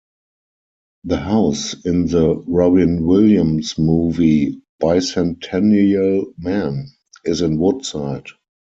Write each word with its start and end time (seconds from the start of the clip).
The 1.03 1.17
house 1.17 1.75
in 1.85 2.07
the 2.07 2.35
Robin 2.47 3.05
Williams 3.05 3.77
movie 3.77 4.59
"Bicentennial 4.81 6.33
Man" 6.39 6.87
is 7.23 7.41
in 7.43 7.59
Woodside. 7.59 8.25